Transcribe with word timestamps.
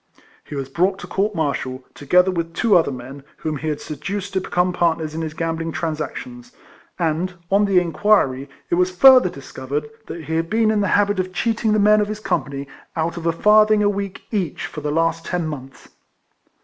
He 0.43 0.55
was 0.55 0.67
brought 0.67 0.97
to 0.97 1.05
court 1.05 1.35
martial, 1.35 1.83
together 1.93 2.31
with 2.31 2.55
two 2.55 2.75
other 2.75 2.89
men, 2.91 3.21
whom 3.37 3.57
he 3.57 3.67
had 3.67 3.79
seduced 3.79 4.33
to 4.33 4.41
become 4.41 4.73
part 4.73 4.97
ners 4.97 5.13
in 5.13 5.21
his 5.21 5.35
gambling 5.35 5.71
transactions; 5.71 6.53
and, 6.97 7.35
on 7.51 7.65
the 7.65 7.79
inquiry, 7.79 8.49
it 8.71 8.75
was 8.81 8.89
further 8.89 9.29
discovered 9.29 9.87
that 10.07 10.23
he 10.23 10.35
had 10.37 10.49
been 10.49 10.71
in 10.71 10.81
the 10.81 10.87
habit 10.97 11.19
of 11.19 11.31
cheating 11.33 11.71
the 11.73 11.77
men 11.77 12.01
of 12.01 12.07
his 12.07 12.19
company 12.19 12.67
out 12.95 13.15
of 13.15 13.27
a 13.27 13.31
farthing 13.31 13.83
a 13.83 13.89
week 13.89 14.23
each 14.31 14.65
for 14.65 14.81
the 14.81 14.89
last 14.89 15.23
ten 15.23 15.45
months. 15.47 15.89